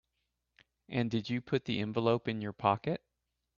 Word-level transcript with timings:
And 0.89 1.11
did 1.11 1.29
you 1.29 1.41
put 1.41 1.65
the 1.65 1.79
envelope 1.79 2.27
in 2.27 2.41
your 2.41 2.53
pocket? 2.53 3.03